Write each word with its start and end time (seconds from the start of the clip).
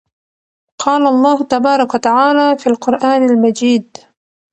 قال 0.79 1.07
الله 1.07 1.43
تبارك 1.43 1.93
وتعالى 1.93 2.57
فى 2.57 2.67
القران 2.67 3.29
المجيد: 3.29 3.97